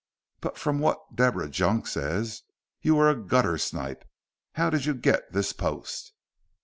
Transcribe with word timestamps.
But 0.39 0.57
from 0.57 0.79
what 0.79 1.15
Deborah 1.15 1.47
Junk 1.51 1.85
says 1.85 2.41
you 2.81 2.95
were 2.95 3.07
a 3.07 3.13
guttersnipe. 3.15 4.01
How 4.53 4.71
did 4.71 4.85
you 4.85 4.95
get 4.95 5.31
this 5.31 5.53
post?" 5.53 6.13